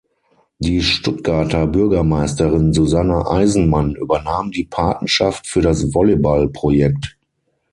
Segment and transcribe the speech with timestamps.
[0.57, 7.19] Die Stuttgarter Bürgermeisterin Susanne Eisenmann übernahm die Patenschaft für das Volleyball-Projekt.